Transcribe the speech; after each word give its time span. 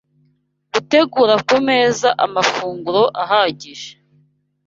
Gutegura 0.73 1.35
ku 1.47 1.57
Meza 1.69 2.09
Amafunguro 2.25 3.03
Ahagije 3.23 3.89